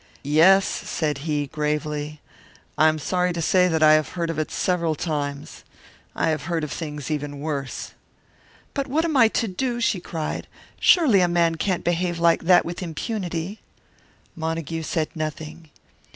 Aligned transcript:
"Yes," 0.23 0.65
said 0.65 1.19
he, 1.29 1.45
gravely, 1.45 2.21
"I 2.75 2.87
am 2.87 2.97
sorry 2.97 3.33
to 3.33 3.39
say 3.39 3.67
that 3.67 3.83
I 3.83 3.93
have 3.93 4.09
heard 4.17 4.31
of 4.31 4.39
it 4.39 4.49
several 4.49 4.95
times. 4.95 5.63
I 6.15 6.29
have 6.29 6.45
heard 6.45 6.63
of 6.63 6.71
things 6.71 7.11
even 7.11 7.39
worse." 7.39 7.91
"But 8.73 8.87
what 8.87 9.05
am 9.05 9.15
I 9.15 9.27
to 9.27 9.47
do?" 9.47 9.79
she 9.79 9.99
cried. 9.99 10.47
"Surely 10.79 11.21
a 11.21 11.27
man 11.27 11.53
can't 11.53 11.83
behave 11.83 12.17
like 12.17 12.45
that 12.45 12.65
with 12.65 12.81
impunity." 12.81 13.59
Montague 14.35 14.81
said 14.81 15.09
nothing. 15.13 15.69